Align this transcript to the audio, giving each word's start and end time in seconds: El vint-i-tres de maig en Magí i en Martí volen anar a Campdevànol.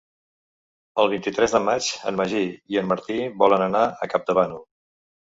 El 1.01 1.09
vint-i-tres 1.11 1.53
de 1.55 1.61
maig 1.65 1.89
en 2.11 2.17
Magí 2.21 2.41
i 2.77 2.79
en 2.81 2.87
Martí 2.93 3.19
volen 3.45 3.67
anar 3.67 3.83
a 4.07 4.09
Campdevànol. 4.15 4.65